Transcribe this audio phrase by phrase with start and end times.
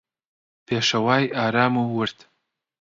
[0.67, 2.17] پێشەوای ئارام و ورد